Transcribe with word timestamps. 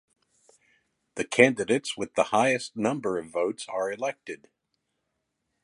The 1.13 1.25
candidates 1.25 1.95
with 1.95 2.15
the 2.15 2.23
highest 2.33 2.75
number 2.75 3.19
of 3.19 3.29
votes 3.29 3.67
are 3.69 3.91
elected. 3.91 4.49